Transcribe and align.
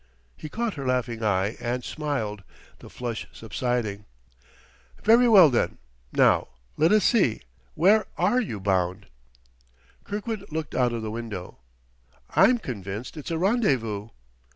He 0.35 0.49
caught 0.49 0.73
her 0.73 0.87
laughing 0.87 1.21
eye, 1.23 1.57
and 1.59 1.83
smiled, 1.83 2.43
the 2.79 2.89
flush 2.89 3.27
subsiding. 3.31 4.05
"Very 5.03 5.29
well, 5.29 5.51
then! 5.51 5.77
Now 6.11 6.47
let 6.75 6.91
us 6.91 7.03
see: 7.03 7.41
Where 7.75 8.07
are 8.17 8.41
you 8.41 8.59
bound?" 8.59 9.05
Kirkwood 10.03 10.51
looked 10.51 10.73
out 10.73 10.91
of 10.91 11.03
the 11.03 11.11
window. 11.11 11.59
"I'm 12.31 12.57
convinced 12.57 13.15
it's 13.15 13.29
a 13.29 13.37
rendezvous...?" 13.37 14.09